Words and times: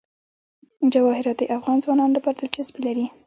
جواهرات 0.93 1.37
د 1.39 1.43
افغان 1.57 1.77
ځوانانو 1.83 2.15
لپاره 2.17 2.35
دلچسپي 2.37 2.81
لري. 2.87 3.05